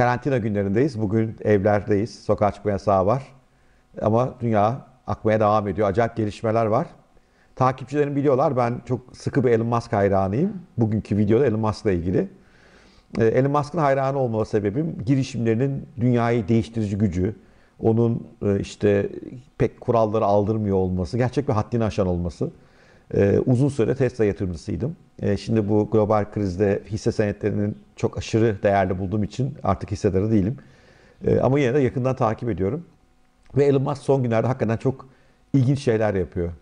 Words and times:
Karantina 0.00 0.38
günlerindeyiz. 0.38 1.00
Bugün 1.00 1.36
evlerdeyiz. 1.40 2.24
Sokağa 2.24 2.52
çıkma 2.52 2.70
yasağı 2.70 3.06
var. 3.06 3.22
Ama 4.02 4.34
dünya 4.40 4.86
akmaya 5.06 5.40
devam 5.40 5.68
ediyor. 5.68 5.88
Acayip 5.88 6.16
gelişmeler 6.16 6.66
var. 6.66 6.86
Takipçilerim 7.56 8.16
biliyorlar 8.16 8.56
ben 8.56 8.80
çok 8.84 9.16
sıkı 9.16 9.44
bir 9.44 9.50
Elon 9.50 9.66
Musk 9.66 9.92
hayranıyım. 9.92 10.52
Bugünkü 10.78 11.16
videoda 11.16 11.46
Elon 11.46 11.60
Musk'la 11.60 11.92
ilgili. 11.92 12.28
Ee, 13.18 13.24
Elon 13.24 13.50
Musk'ın 13.50 13.78
hayranı 13.78 14.18
olma 14.18 14.44
sebebim 14.44 15.04
girişimlerinin 15.06 15.88
dünyayı 16.00 16.48
değiştirici 16.48 16.98
gücü, 16.98 17.36
onun 17.80 18.26
e, 18.42 18.60
işte 18.60 19.08
pek 19.58 19.80
kuralları 19.80 20.24
aldırmıyor 20.24 20.76
olması, 20.76 21.18
gerçek 21.18 21.48
bir 21.48 21.52
haddini 21.52 21.84
aşan 21.84 22.06
olması. 22.06 22.50
Ee, 23.14 23.38
uzun 23.46 23.68
süre 23.68 23.94
Tesla 23.94 24.24
yatırımcısıydım. 24.24 24.96
Ee, 25.22 25.36
şimdi 25.36 25.68
bu 25.68 25.90
global 25.90 26.24
krizde 26.32 26.82
hisse 26.90 27.12
senetlerinin 27.12 27.76
çok 27.96 28.18
aşırı 28.18 28.62
değerli 28.62 28.98
bulduğum 28.98 29.22
için 29.22 29.54
artık 29.62 29.90
hissedarı 29.90 30.30
değilim. 30.30 30.56
Ama 31.42 31.58
yine 31.58 31.74
de 31.74 31.78
yakından 31.78 32.16
takip 32.16 32.48
ediyorum. 32.48 32.84
Ve 33.56 33.64
Elon 33.64 33.82
Musk 33.82 34.02
son 34.02 34.22
günlerde 34.22 34.46
hakikaten 34.46 34.76
çok 34.76 35.08
ilginç 35.52 35.78
şeyler 35.78 36.14
yapıyor. 36.14 36.52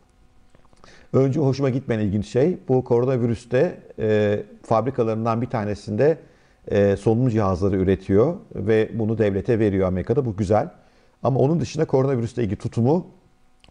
Önce 1.12 1.40
hoşuma 1.40 1.70
gitmeyen 1.70 2.00
ilginç 2.00 2.26
şey 2.26 2.58
bu 2.68 2.84
koronavirüste 2.84 3.80
e, 3.98 4.42
fabrikalarından 4.62 5.42
bir 5.42 5.46
tanesinde 5.46 6.18
e, 6.68 6.96
solunum 6.96 7.28
cihazları 7.28 7.76
üretiyor 7.76 8.36
ve 8.54 8.90
bunu 8.94 9.18
devlete 9.18 9.58
veriyor 9.58 9.88
Amerika'da. 9.88 10.24
Bu 10.24 10.36
güzel. 10.36 10.68
Ama 11.22 11.40
onun 11.40 11.60
dışında 11.60 11.84
koronavirüsle 11.84 12.42
ilgili 12.42 12.58
tutumu 12.58 13.06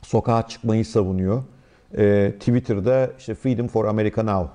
sokağa 0.01 0.47
çıkmayı 0.47 0.85
savunuyor. 0.85 1.43
E, 1.97 2.33
Twitter'da 2.39 3.09
işte 3.17 3.35
Freedom 3.35 3.67
for 3.67 3.85
America 3.85 4.23
Now, 4.23 4.49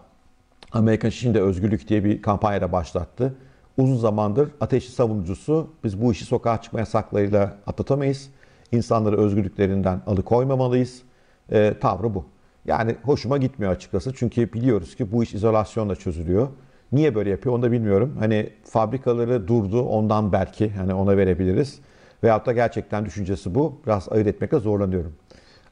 Amerika 0.73 1.11
şimdi 1.11 1.41
özgürlük 1.41 1.89
diye 1.89 2.05
bir 2.05 2.23
kampanyada 2.23 2.73
başlattı. 2.73 3.35
Uzun 3.79 3.97
zamandır 3.97 4.49
ateşi 4.61 4.93
savunucusu 4.93 5.71
biz 5.85 6.03
bu 6.03 6.13
işi 6.13 6.25
sokağa 6.25 6.63
çıkma 6.63 6.79
yasaklarıyla 6.81 7.57
atlatamayız. 7.67 8.31
İnsanları 8.73 9.19
özgürlüklerinden 9.19 10.01
alıkoymamalıyız. 10.07 11.03
E, 11.51 11.75
tavrı 11.81 12.15
bu. 12.15 12.25
Yani 12.65 12.97
hoşuma 13.03 13.39
gitmiyor 13.39 13.73
açıkçası. 13.73 14.13
Çünkü 14.15 14.53
biliyoruz 14.53 14.97
ki 14.97 15.13
bu 15.13 15.23
iş 15.23 15.35
izolasyonla 15.35 15.97
çözülüyor. 15.97 16.49
Niye 16.93 17.15
böyle 17.15 17.31
yapıyor 17.31 17.55
onu 17.55 17.63
da 17.63 17.73
bilmiyorum. 17.73 18.17
Hani 18.19 18.51
fabrikaları 18.65 19.49
durdu 19.49 19.83
ondan 19.83 20.33
belki 20.33 20.71
hani 20.71 20.95
ona 20.95 21.17
verebiliriz. 21.17 21.81
Veyahut 22.23 22.47
da 22.47 22.53
gerçekten 22.53 23.05
düşüncesi 23.05 23.55
bu. 23.55 23.81
Biraz 23.87 24.09
ayırt 24.13 24.27
etmekte 24.27 24.59
zorlanıyorum. 24.59 25.13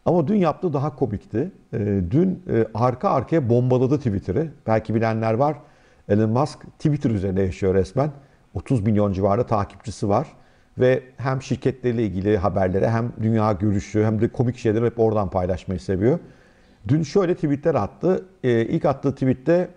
Ama 0.05 0.29
dün 0.29 0.37
yaptığı 0.37 0.73
daha 0.73 0.97
komikti. 0.97 1.51
Ee, 1.73 2.01
dün 2.11 2.43
e, 2.51 2.67
arka 2.75 3.11
arkaya 3.11 3.49
bombaladı 3.49 3.99
Twitter'ı. 3.99 4.49
Belki 4.67 4.95
bilenler 4.95 5.35
var. 5.35 5.57
Elon 6.09 6.31
Musk 6.31 6.59
Twitter 6.79 7.11
üzerinde 7.11 7.43
yaşıyor 7.43 7.75
resmen. 7.75 8.11
30 8.55 8.81
milyon 8.81 9.13
civarında 9.13 9.47
takipçisi 9.47 10.09
var. 10.09 10.27
Ve 10.79 11.03
hem 11.17 11.43
şirketleriyle 11.43 12.03
ilgili 12.03 12.37
haberlere 12.37 12.91
hem 12.91 13.13
dünya 13.23 13.53
görüşü 13.53 14.05
hem 14.05 14.21
de 14.21 14.29
komik 14.29 14.57
şeyleri 14.57 14.85
hep 14.87 15.01
oradan 15.01 15.31
paylaşmayı 15.31 15.81
seviyor. 15.81 16.19
Dün 16.89 17.03
şöyle 17.03 17.35
tweetler 17.35 17.75
attı. 17.75 18.25
Ee, 18.45 18.51
ilk 18.63 18.85
attığı 18.85 19.15
tweette 19.15 19.69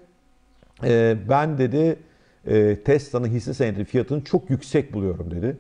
e, 0.84 1.18
ben 1.30 1.58
dedi 1.58 2.00
e, 2.48 2.84
Tesla'nın 2.84 3.28
hisse 3.28 3.54
senedi 3.54 3.86
fiyatını 3.86 4.24
çok 4.24 4.50
yüksek 4.50 4.94
buluyorum 4.94 5.32
dedi. 5.32 5.58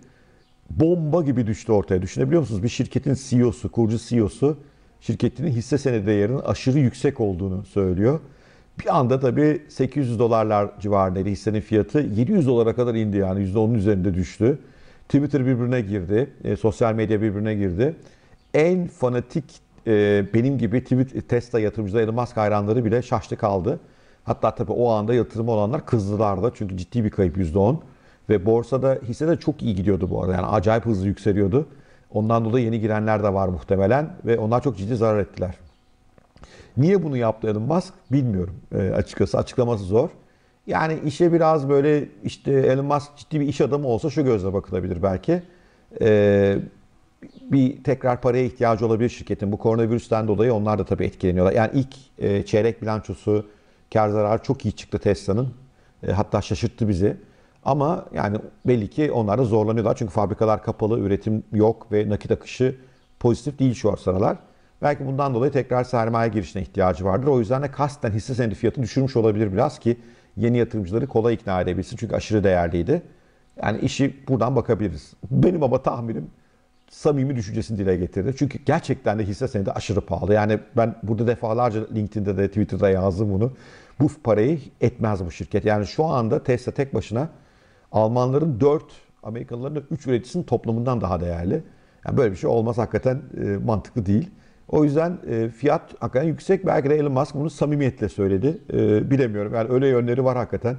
Bomba 0.70 1.22
gibi 1.22 1.48
düştü 1.48 1.72
ortaya. 1.72 2.02
Düşünebiliyor 2.02 2.42
musunuz? 2.42 2.64
Bir 2.64 2.70
şirketin 2.70 3.18
CEO'su, 3.30 3.72
kurucu 3.72 3.98
CEO'su 3.98 4.58
şirketinin 5.02 5.52
hisse 5.52 5.78
senedi 5.78 6.06
değerinin 6.06 6.40
aşırı 6.40 6.80
yüksek 6.80 7.20
olduğunu 7.20 7.66
söylüyor. 7.66 8.20
Bir 8.80 8.98
anda 8.98 9.20
tabii 9.20 9.62
800 9.70 10.20
dolarlar 10.20 10.80
civarındaydı 10.80 11.30
hissenin 11.30 11.62
fiyatı. 11.62 12.00
700 12.00 12.48
dolara 12.48 12.76
kadar 12.76 12.96
indi 12.96 13.18
yani 13.18 13.44
%10'un 13.44 13.74
üzerinde 13.74 14.14
düştü. 14.14 14.60
Twitter 15.10 15.46
birbirine 15.46 15.82
girdi, 15.82 16.30
e, 16.44 16.56
sosyal 16.56 16.94
medya 16.94 17.22
birbirine 17.22 17.56
girdi. 17.56 17.96
En 18.54 18.88
fanatik 18.88 19.44
e, 19.88 20.26
benim 20.34 20.58
gibi 20.58 20.84
tweet, 20.84 21.30
Tesla 21.30 21.60
yatırımcıları, 21.60 22.04
Elon 22.04 22.16
Musk 22.16 22.38
hayranları 22.38 22.86
bile 22.86 23.02
şaştı 23.02 23.38
kaldı. 23.38 23.80
Hatta 24.24 24.56
tabii 24.56 24.72
o 24.72 24.90
anda 24.90 25.14
yatırım 25.14 25.50
olanlar 25.50 25.86
kızdılar 25.86 26.44
da 26.44 26.52
çünkü 26.56 26.78
ciddi 26.78 27.04
bir 27.04 27.10
kayıp 27.10 27.38
%10. 27.38 27.78
Ve 28.30 28.46
borsada 28.46 29.00
hisse 29.08 29.28
de 29.28 29.36
çok 29.36 29.62
iyi 29.62 29.76
gidiyordu 29.76 30.10
bu 30.10 30.22
arada. 30.22 30.34
Yani 30.34 30.46
acayip 30.46 30.86
hızlı 30.86 31.08
yükseliyordu. 31.08 31.68
Ondan 32.12 32.46
dolayı 32.46 32.66
yeni 32.66 32.80
girenler 32.80 33.24
de 33.24 33.34
var 33.34 33.48
muhtemelen 33.48 34.10
ve 34.26 34.40
onlar 34.40 34.64
çok 34.64 34.78
ciddi 34.78 34.96
zarar 34.96 35.20
ettiler. 35.20 35.56
Niye 36.78 37.04
bunu 37.04 37.18
yaptı 37.18 37.48
Elon 37.48 37.62
Musk 37.62 37.94
bilmiyorum 38.12 38.56
e, 38.76 38.90
açıkçası. 38.90 39.38
Açıklaması 39.38 39.84
zor. 39.84 40.10
Yani 40.68 41.00
işe 41.06 41.34
biraz 41.34 41.70
böyle 41.70 42.10
işte 42.24 42.52
Elon 42.52 42.86
Musk 42.86 43.18
ciddi 43.18 43.40
bir 43.40 43.48
iş 43.48 43.62
adamı 43.62 43.88
olsa 43.88 44.10
şu 44.10 44.24
gözle 44.24 44.54
bakılabilir 44.54 45.04
belki. 45.04 45.44
E, 46.02 46.58
bir 47.52 47.84
tekrar 47.84 48.22
paraya 48.22 48.44
ihtiyacı 48.44 48.86
olabilir 48.86 49.10
şirketin. 49.10 49.52
Bu 49.52 49.58
koronavirüsten 49.58 50.28
dolayı 50.28 50.54
onlar 50.54 50.80
da 50.80 50.86
tabii 50.86 51.06
etkileniyorlar. 51.06 51.54
Yani 51.54 51.72
ilk 51.74 51.96
e, 52.18 52.46
çeyrek 52.46 52.82
bilançosu 52.82 53.46
kar 53.94 54.10
zarar 54.10 54.44
çok 54.44 54.66
iyi 54.66 54.72
çıktı 54.72 55.00
Tesla'nın. 55.00 55.54
E, 56.08 56.12
hatta 56.12 56.42
şaşırttı 56.42 56.90
bizi. 56.90 57.18
Ama 57.66 58.06
yani 58.14 58.38
belli 58.66 58.90
ki 58.90 59.12
onlar 59.12 59.38
da 59.38 59.44
zorlanıyorlar. 59.44 59.96
Çünkü 59.96 60.12
fabrikalar 60.12 60.64
kapalı, 60.64 61.00
üretim 61.00 61.44
yok 61.54 61.92
ve 61.92 62.10
nakit 62.10 62.32
akışı 62.32 62.76
pozitif 63.20 63.60
değil 63.60 63.74
şu 63.74 63.98
sıralar. 63.98 64.38
Belki 64.82 65.06
bundan 65.06 65.34
dolayı 65.34 65.52
tekrar 65.52 65.84
sermaye 65.84 66.30
girişine 66.30 66.62
ihtiyacı 66.62 67.06
vardır. 67.06 67.28
O 67.28 67.40
yüzden 67.40 67.64
de 67.64 67.72
kasten 67.72 68.12
hisse 68.12 68.36
senedi 68.36 68.56
fiyatı 68.56 68.82
düşürmüş 68.82 69.16
olabilir 69.16 69.54
biraz 69.54 69.80
ki 69.80 69.98
yeni 70.38 70.58
yatırımcıları 70.58 71.08
kolay 71.08 71.34
ikna 71.34 71.62
edebilsin. 71.62 71.98
Çünkü 71.98 72.16
aşırı 72.16 72.44
değerliydi. 72.44 73.02
Yani 73.64 73.80
işi 73.80 74.16
buradan 74.28 74.56
bakabiliriz. 74.56 75.14
Benim 75.32 75.64
ama 75.64 75.84
tahminim 75.84 76.30
samimi 76.90 77.36
düşüncesini 77.36 77.78
dile 77.78 77.96
getirdi. 77.96 78.36
Çünkü 78.38 78.60
gerçekten 78.66 79.20
de 79.20 79.24
hisse 79.24 79.48
senedi 79.48 79.72
aşırı 79.72 80.02
pahalı. 80.02 80.34
Yani 80.34 80.60
ben 80.78 80.96
burada 81.04 81.28
defalarca 81.28 81.82
LinkedIn'de 81.96 82.38
de 82.38 82.48
Twitter'da 82.48 82.90
yazdım 82.90 83.34
bunu. 83.34 83.52
Bu 84.00 84.08
parayı 84.24 84.60
etmez 84.82 85.26
bu 85.26 85.32
şirket. 85.32 85.66
Yani 85.66 85.88
şu 85.88 86.06
anda 86.06 86.44
Tesla 86.44 86.72
tek 86.72 86.94
başına 86.94 87.30
Almanların 87.94 88.60
4, 88.60 88.84
Amerikalıların 89.24 89.76
da 89.76 89.82
3 89.92 90.08
üreticisinin 90.08 90.44
toplamından 90.44 91.02
daha 91.02 91.22
değerli. 91.22 91.64
Yani 92.08 92.18
böyle 92.18 92.32
bir 92.32 92.38
şey 92.38 92.50
olmaz 92.50 92.78
hakikaten 92.78 93.22
e, 93.44 93.58
mantıklı 93.66 94.06
değil. 94.06 94.30
O 94.68 94.84
yüzden 94.84 95.18
e, 95.30 95.50
fiyat 95.50 95.82
hakikaten 96.00 96.28
yüksek. 96.28 96.66
Belki 96.66 96.90
de 96.90 96.96
Elon 96.96 97.12
Musk 97.12 97.36
bunu 97.36 97.50
samimiyetle 97.50 98.10
söyledi. 98.10 98.58
E, 98.74 99.12
bilemiyorum. 99.12 99.54
Yani 99.54 99.70
öyle 99.72 99.88
yönleri 99.88 100.24
var 100.24 100.38
hakikaten. 100.38 100.76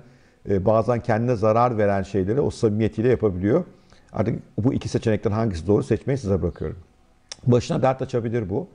E, 0.48 0.66
bazen 0.66 1.00
kendine 1.00 1.36
zarar 1.36 1.78
veren 1.78 2.02
şeyleri 2.02 2.40
o 2.40 2.50
samimiyetiyle 2.50 3.08
yapabiliyor. 3.08 3.64
Artık 4.12 4.42
bu 4.58 4.74
iki 4.74 4.88
seçenekten 4.88 5.30
hangisi 5.30 5.66
doğru 5.66 5.82
seçmeyi 5.82 6.18
size 6.18 6.42
bırakıyorum. 6.42 6.76
Başına 7.46 7.82
dert 7.82 8.02
açabilir 8.02 8.50
bu. 8.50 8.68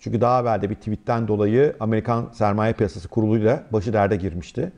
Çünkü 0.00 0.20
daha 0.20 0.40
evvel 0.40 0.70
bir 0.70 0.74
tweetten 0.74 1.28
dolayı 1.28 1.76
Amerikan 1.80 2.30
Sermaye 2.32 2.72
Piyasası 2.72 3.08
Kurulu'yla 3.08 3.64
başı 3.72 3.92
derde 3.92 4.16
girmişti. 4.16 4.72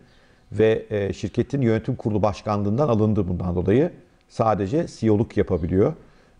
Ve 0.52 0.86
e, 0.90 1.12
şirketin 1.12 1.60
yönetim 1.60 1.96
kurulu 1.96 2.22
başkanlığından 2.22 2.88
alındı 2.88 3.28
bundan 3.28 3.54
dolayı. 3.54 3.92
Sadece 4.28 4.86
CEO'luk 4.86 5.36
yapabiliyor. 5.36 5.92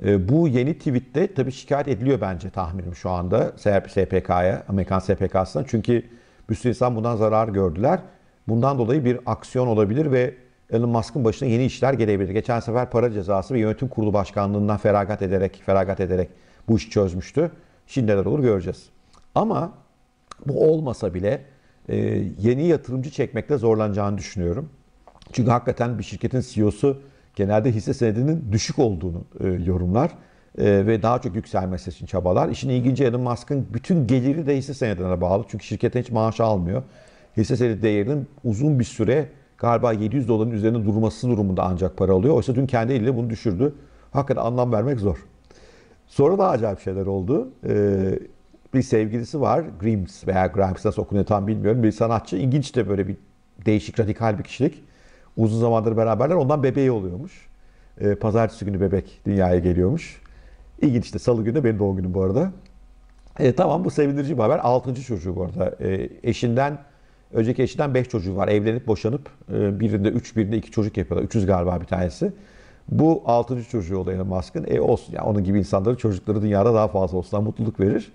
E, 0.04 0.28
bu 0.28 0.48
yeni 0.48 0.78
tweette 0.78 1.34
tabii 1.34 1.52
şikayet 1.52 1.88
ediliyor 1.88 2.20
bence 2.20 2.50
tahminim 2.50 2.94
şu 2.94 3.10
anda 3.10 3.52
SPK'ya, 3.88 4.62
Amerikan 4.68 4.98
SPK'sına. 4.98 5.64
Çünkü 5.66 6.02
bir 6.50 6.54
sürü 6.54 6.68
insan 6.68 6.96
bundan 6.96 7.16
zarar 7.16 7.48
gördüler. 7.48 8.00
Bundan 8.48 8.78
dolayı 8.78 9.04
bir 9.04 9.18
aksiyon 9.26 9.66
olabilir 9.66 10.12
ve 10.12 10.34
Elon 10.70 10.90
Musk'ın 10.90 11.24
başına 11.24 11.48
yeni 11.48 11.64
işler 11.64 11.92
gelebilir. 11.92 12.30
Geçen 12.30 12.60
sefer 12.60 12.90
para 12.90 13.12
cezası 13.12 13.54
ve 13.54 13.58
yönetim 13.58 13.88
kurulu 13.88 14.12
başkanlığından 14.12 14.76
feragat 14.76 15.22
ederek, 15.22 15.62
feragat 15.66 16.00
ederek 16.00 16.28
bu 16.68 16.76
işi 16.76 16.90
çözmüştü. 16.90 17.50
Şimdi 17.86 18.12
neler 18.12 18.24
olur 18.24 18.40
göreceğiz. 18.40 18.88
Ama 19.34 19.72
bu 20.46 20.70
olmasa 20.70 21.14
bile 21.14 21.44
e, 21.88 21.96
yeni 22.40 22.66
yatırımcı 22.66 23.10
çekmekte 23.10 23.58
zorlanacağını 23.58 24.18
düşünüyorum. 24.18 24.68
Çünkü 25.32 25.50
hakikaten 25.50 25.98
bir 25.98 26.04
şirketin 26.04 26.40
CEO'su 26.40 27.00
genelde 27.36 27.72
hisse 27.72 27.94
senedinin 27.94 28.52
düşük 28.52 28.78
olduğunu 28.78 29.24
e, 29.40 29.48
yorumlar 29.48 30.10
e, 30.58 30.86
ve 30.86 31.02
daha 31.02 31.20
çok 31.20 31.34
yükselmesi 31.34 31.90
için 31.90 32.06
çabalar. 32.06 32.48
İşin 32.48 32.68
ilginci 32.68 33.04
Elon 33.04 33.20
Musk'ın 33.20 33.66
bütün 33.74 34.06
geliri 34.06 34.46
de 34.46 34.56
hisse 34.56 34.74
senedine 34.74 35.20
bağlı. 35.20 35.44
Çünkü 35.48 35.64
şirketten 35.64 36.00
hiç 36.00 36.10
maaş 36.10 36.40
almıyor. 36.40 36.82
Hisse 37.36 37.56
senedi 37.56 37.82
değerinin 37.82 38.28
uzun 38.44 38.78
bir 38.78 38.84
süre 38.84 39.28
galiba 39.58 39.92
700 39.92 40.28
doların 40.28 40.50
üzerinde 40.50 40.84
durması 40.84 41.28
durumunda 41.28 41.62
ancak 41.62 41.96
para 41.96 42.12
alıyor. 42.12 42.34
Oysa 42.34 42.54
dün 42.54 42.66
kendi 42.66 42.92
eliyle 42.92 43.16
bunu 43.16 43.30
düşürdü. 43.30 43.74
Hakikaten 44.12 44.42
anlam 44.42 44.72
vermek 44.72 45.00
zor. 45.00 45.26
Sonra 46.06 46.38
da 46.38 46.48
acayip 46.48 46.80
şeyler 46.80 47.06
oldu. 47.06 47.48
Bir 48.74 48.82
sevgilisi 48.82 49.40
var. 49.40 49.64
Grimes 49.80 50.26
veya 50.26 50.46
Grimes 50.46 50.84
nasıl 50.84 51.02
okunuyor 51.02 51.26
tam 51.26 51.46
bilmiyorum. 51.46 51.82
Bir 51.82 51.92
sanatçı. 51.92 52.36
İlginç 52.36 52.76
de 52.76 52.88
böyle 52.88 53.08
bir 53.08 53.16
değişik, 53.66 54.00
radikal 54.00 54.38
bir 54.38 54.44
kişilik. 54.44 54.84
Uzun 55.36 55.60
zamandır 55.60 55.96
beraberler. 55.96 56.34
Ondan 56.34 56.62
bebeği 56.62 56.90
oluyormuş. 56.90 57.48
Ee, 58.00 58.14
pazartesi 58.14 58.64
günü 58.64 58.80
bebek 58.80 59.20
dünyaya 59.26 59.58
geliyormuş. 59.58 60.22
İlginç 60.82 61.04
işte. 61.04 61.18
Salı 61.18 61.44
günü 61.44 61.54
de 61.54 61.64
benim 61.64 61.78
doğum 61.78 61.96
günüm 61.96 62.14
bu 62.14 62.22
arada. 62.22 62.52
E, 63.38 63.54
tamam 63.54 63.84
bu 63.84 63.90
sevindirici 63.90 64.36
bir 64.36 64.42
haber. 64.42 64.58
Altıncı 64.58 65.02
çocuğu 65.02 65.36
bu 65.36 65.44
arada. 65.44 65.76
E, 65.80 66.10
eşinden 66.22 66.78
Önceki 67.32 67.62
eşinden 67.62 67.94
5 67.94 68.08
çocuğu 68.08 68.36
var. 68.36 68.48
Evlenip 68.48 68.86
boşanıp 68.86 69.30
e, 69.52 69.80
birinde 69.80 70.08
3, 70.08 70.36
birinde 70.36 70.56
2 70.56 70.70
çocuk 70.70 70.96
yapıyorlar. 70.96 71.26
300 71.26 71.46
galiba 71.46 71.80
bir 71.80 71.86
tanesi. 71.86 72.32
Bu 72.88 73.22
altıncı 73.26 73.68
çocuğu 73.68 73.98
oldu 73.98 74.10
Elon 74.12 74.26
Musk'ın. 74.26 74.66
E 74.68 74.80
olsun 74.80 75.12
ya 75.12 75.24
onun 75.24 75.44
gibi 75.44 75.58
insanların 75.58 75.96
çocukları 75.96 76.42
dünyada 76.42 76.74
daha 76.74 76.88
fazla 76.88 77.18
olsun 77.18 77.44
mutluluk 77.44 77.80
verir. 77.80 78.12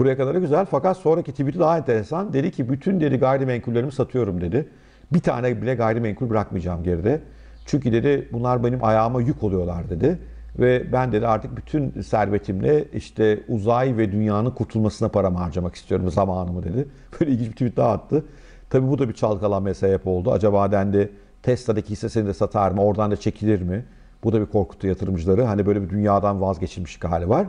Buraya 0.00 0.16
kadar 0.16 0.34
güzel 0.34 0.66
fakat 0.66 0.96
sonraki 0.96 1.32
tweet'i 1.32 1.58
daha 1.58 1.78
enteresan. 1.78 2.32
Dedi 2.32 2.50
ki 2.50 2.68
bütün 2.68 3.00
dedi 3.00 3.16
gayrimenkullerimi 3.16 3.92
satıyorum 3.92 4.40
dedi. 4.40 4.68
Bir 5.12 5.20
tane 5.20 5.62
bile 5.62 5.74
gayrimenkul 5.74 6.30
bırakmayacağım 6.30 6.82
geride. 6.82 7.20
Çünkü 7.66 7.92
dedi 7.92 8.28
bunlar 8.32 8.64
benim 8.64 8.84
ayağıma 8.84 9.20
yük 9.20 9.42
oluyorlar 9.42 9.90
dedi. 9.90 10.18
Ve 10.58 10.92
ben 10.92 11.12
dedi 11.12 11.26
artık 11.26 11.56
bütün 11.56 12.00
servetimle 12.00 12.84
işte 12.84 13.40
uzay 13.48 13.96
ve 13.96 14.12
dünyanın 14.12 14.50
kurtulmasına 14.50 15.08
paramı 15.08 15.38
harcamak 15.38 15.74
istiyorum 15.74 16.10
zamanımı 16.10 16.62
dedi. 16.62 16.88
Böyle 17.20 17.30
ilginç 17.30 17.48
bir 17.48 17.52
tweet 17.52 17.76
daha 17.76 17.92
attı. 17.92 18.24
Tabi 18.70 18.88
bu 18.88 18.98
da 18.98 19.08
bir 19.08 19.14
çalkalanmaya 19.14 19.74
sebep 19.74 20.06
oldu. 20.06 20.32
Acaba 20.32 20.72
dendi 20.72 21.12
Tesla'daki 21.42 21.90
hissesini 21.90 22.26
de 22.26 22.34
satar 22.34 22.70
mı? 22.70 22.82
Oradan 22.82 23.10
da 23.10 23.16
çekilir 23.16 23.62
mi? 23.62 23.84
Bu 24.24 24.32
da 24.32 24.40
bir 24.40 24.46
korkuttu 24.46 24.86
yatırımcıları. 24.86 25.44
Hani 25.44 25.66
böyle 25.66 25.82
bir 25.82 25.90
dünyadan 25.90 26.40
vazgeçilmiş 26.40 27.04
hali 27.04 27.28
var. 27.28 27.46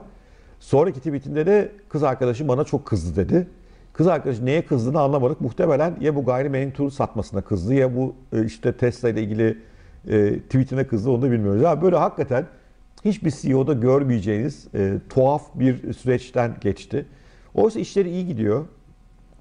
Sonraki 0.61 0.99
tweetinde 0.99 1.45
de 1.45 1.71
kız 1.89 2.03
arkadaşım 2.03 2.47
bana 2.47 2.63
çok 2.63 2.85
kızdı 2.85 3.25
dedi. 3.25 3.47
Kız 3.93 4.07
arkadaşı 4.07 4.45
neye 4.45 4.65
kızdığını 4.65 5.01
anlamadık. 5.01 5.41
Muhtemelen 5.41 5.97
ya 6.01 6.15
bu 6.15 6.25
gayrimenkul 6.25 6.89
satmasına 6.89 7.41
kızdı 7.41 7.73
ya 7.73 7.95
bu 7.95 8.15
e, 8.33 8.45
işte 8.45 8.73
Tesla 8.73 9.09
ile 9.09 9.21
ilgili 9.21 9.57
e, 10.07 10.39
tweetine 10.39 10.87
kızdı 10.87 11.09
onu 11.09 11.21
da 11.21 11.31
bilmiyoruz. 11.31 11.61
Ya 11.61 11.81
böyle 11.81 11.95
hakikaten 11.95 12.45
hiçbir 13.05 13.31
CEO'da 13.31 13.73
görmeyeceğiniz 13.73 14.67
e, 14.75 14.93
tuhaf 15.09 15.41
bir 15.55 15.93
süreçten 15.93 16.55
geçti. 16.61 17.05
Oysa 17.53 17.79
işleri 17.79 18.09
iyi 18.09 18.27
gidiyor. 18.27 18.65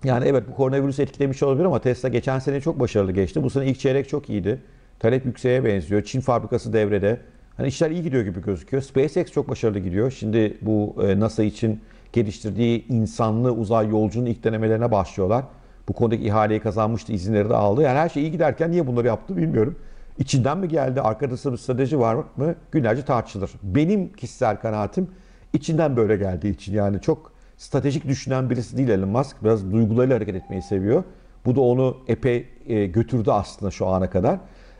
Yani 0.04 0.24
evet 0.28 0.44
bu 0.48 0.54
koronavirüs 0.54 0.98
etkilemiş 0.98 1.42
olabilir 1.42 1.64
ama 1.64 1.80
Tesla 1.80 2.08
geçen 2.08 2.38
sene 2.38 2.60
çok 2.60 2.80
başarılı 2.80 3.12
geçti. 3.12 3.42
Bu 3.42 3.50
sene 3.50 3.66
ilk 3.66 3.80
çeyrek 3.80 4.08
çok 4.08 4.30
iyiydi. 4.30 4.60
Talep 4.98 5.26
yükseğe 5.26 5.64
benziyor. 5.64 6.02
Çin 6.02 6.20
fabrikası 6.20 6.72
devrede. 6.72 7.20
Hani 7.60 7.68
işler 7.68 7.90
iyi 7.90 8.02
gidiyor 8.02 8.24
gibi 8.24 8.42
gözüküyor. 8.42 8.82
SpaceX 8.82 9.32
çok 9.32 9.48
başarılı 9.48 9.78
gidiyor. 9.78 10.10
Şimdi 10.10 10.58
bu 10.62 10.96
e, 11.02 11.20
NASA 11.20 11.42
için 11.42 11.80
geliştirdiği 12.12 12.86
insanlı 12.88 13.52
uzay 13.52 13.88
yolcunun 13.88 14.26
ilk 14.26 14.44
denemelerine 14.44 14.90
başlıyorlar. 14.90 15.44
Bu 15.88 15.92
konudaki 15.92 16.24
ihaleyi 16.24 16.60
kazanmıştı, 16.60 17.12
izinleri 17.12 17.48
de 17.48 17.54
aldı. 17.54 17.82
Yani 17.82 17.98
her 17.98 18.08
şey 18.08 18.22
iyi 18.22 18.32
giderken 18.32 18.70
niye 18.70 18.86
bunları 18.86 19.06
yaptı 19.06 19.36
bilmiyorum. 19.36 19.76
İçinden 20.18 20.58
mi 20.58 20.68
geldi, 20.68 21.00
arkasında 21.00 21.52
bir 21.52 21.58
strateji 21.58 21.98
var 21.98 22.16
mı 22.36 22.54
günlerce 22.72 23.04
tartışılır. 23.04 23.50
Benim 23.62 24.12
kişisel 24.12 24.56
kanaatim 24.56 25.08
içinden 25.52 25.96
böyle 25.96 26.16
geldiği 26.16 26.50
için 26.50 26.74
yani 26.74 27.00
çok 27.00 27.32
stratejik 27.56 28.08
düşünen 28.08 28.50
birisi 28.50 28.76
değil 28.76 28.88
Elon 28.88 29.08
Musk. 29.08 29.44
Biraz 29.44 29.72
duygularıyla 29.72 30.16
hareket 30.16 30.34
etmeyi 30.34 30.62
seviyor. 30.62 31.04
Bu 31.44 31.56
da 31.56 31.60
onu 31.60 31.96
epey 32.08 32.48
e, 32.66 32.86
götürdü 32.86 33.30
aslında 33.30 33.70
şu 33.70 33.86
ana 33.86 34.10
kadar. 34.10 34.38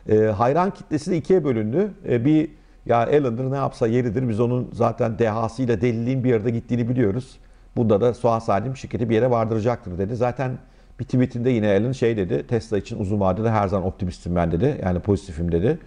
E, 0.09 0.17
hayran 0.17 0.71
kitlesi 0.71 1.11
de 1.11 1.17
ikiye 1.17 1.43
bölündü. 1.43 1.91
Bir 2.05 2.60
ya 2.85 3.03
Elon'dır 3.03 3.51
ne 3.51 3.55
yapsa 3.55 3.87
yeridir. 3.87 4.29
Biz 4.29 4.39
onun 4.39 4.69
zaten 4.73 5.19
dehasıyla 5.19 5.81
deliliğin 5.81 6.23
bir 6.23 6.29
yerde 6.29 6.49
gittiğini 6.49 6.89
biliyoruz. 6.89 7.37
Bunda 7.75 8.01
da 8.01 8.13
Suat 8.13 8.43
Salim 8.43 8.77
şirketi 8.77 9.09
bir 9.09 9.15
yere 9.15 9.29
vardıracaktır 9.29 9.97
dedi. 9.97 10.15
Zaten 10.15 10.57
bir 10.99 11.05
tweetinde 11.05 11.49
yine 11.49 11.69
Elon 11.69 11.91
şey 11.91 12.17
dedi. 12.17 12.47
Tesla 12.47 12.77
için 12.77 12.99
uzun 12.99 13.19
vadede 13.19 13.51
her 13.51 13.67
zaman 13.67 13.87
optimistim 13.87 14.35
ben 14.35 14.51
dedi. 14.51 14.81
Yani 14.83 14.99
pozitifim 14.99 15.51
dedi. 15.51 15.79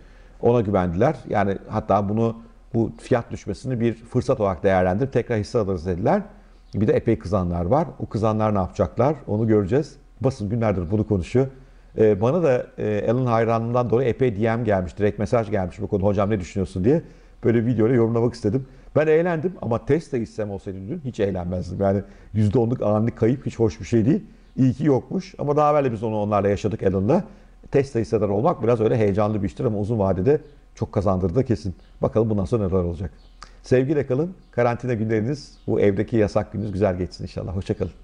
Ona 0.42 0.60
güvendiler. 0.60 1.16
Yani 1.28 1.58
hatta 1.68 2.08
bunu 2.08 2.36
bu 2.74 2.92
fiyat 3.00 3.30
düşmesini 3.30 3.80
bir 3.80 3.94
fırsat 3.94 4.40
olarak 4.40 4.62
değerlendirip 4.62 5.12
tekrar 5.12 5.38
hisse 5.38 5.58
alırız 5.58 5.86
dediler. 5.86 6.22
Bir 6.74 6.86
de 6.86 6.92
epey 6.92 7.18
kızanlar 7.18 7.64
var. 7.64 7.88
O 7.98 8.06
kızanlar 8.06 8.54
ne 8.54 8.58
yapacaklar 8.58 9.14
onu 9.26 9.46
göreceğiz. 9.46 9.96
Basın 10.20 10.48
günlerdir 10.48 10.90
bunu 10.90 11.06
konuşuyor. 11.06 11.46
Ee, 11.98 12.20
bana 12.20 12.42
da 12.42 12.66
e, 12.78 12.88
Elon 12.88 13.26
hayranlığından 13.26 13.90
dolayı 13.90 14.08
epey 14.08 14.36
DM 14.36 14.64
gelmiş, 14.64 14.98
direkt 14.98 15.18
mesaj 15.18 15.50
gelmiş 15.50 15.80
bu 15.80 15.86
konu. 15.86 16.02
Hocam 16.02 16.30
ne 16.30 16.40
düşünüyorsun 16.40 16.84
diye. 16.84 17.02
Böyle 17.44 17.62
bir 17.62 17.66
videoyla 17.66 17.96
yorumlamak 17.96 18.34
istedim. 18.34 18.66
Ben 18.96 19.06
eğlendim 19.06 19.52
ama 19.62 19.86
Tesla 19.86 20.18
hissem 20.18 20.50
olsaydı 20.50 20.78
dün 20.88 21.00
hiç 21.04 21.20
eğlenmezdim. 21.20 21.80
Yani 21.80 22.02
%10'luk 22.34 22.84
anlık 22.84 23.18
kayıp 23.18 23.46
hiç 23.46 23.58
hoş 23.58 23.80
bir 23.80 23.84
şey 23.84 24.04
değil. 24.04 24.24
İyi 24.56 24.72
ki 24.72 24.84
yokmuş 24.84 25.34
ama 25.38 25.56
daha 25.56 25.72
evvel 25.72 25.92
biz 25.92 26.02
onu 26.02 26.16
onlarla 26.16 26.48
yaşadık 26.48 26.82
Elon'la. 26.82 27.24
Tesla 27.70 28.00
hissedar 28.00 28.28
olmak 28.28 28.62
biraz 28.62 28.80
öyle 28.80 28.96
heyecanlı 28.96 29.42
bir 29.42 29.46
iştir 29.46 29.64
ama 29.64 29.78
uzun 29.78 29.98
vadede 29.98 30.40
çok 30.74 30.92
kazandırdı 30.92 31.44
kesin. 31.44 31.74
Bakalım 32.02 32.30
bundan 32.30 32.44
sonra 32.44 32.66
neler 32.66 32.82
olacak. 32.82 33.10
Sevgiyle 33.62 34.06
kalın. 34.06 34.34
Karantina 34.50 34.94
günleriniz, 34.94 35.58
bu 35.66 35.80
evdeki 35.80 36.16
yasak 36.16 36.52
gününüz 36.52 36.72
güzel 36.72 36.98
geçsin 36.98 37.24
inşallah. 37.24 37.56
Hoşçakalın. 37.56 38.03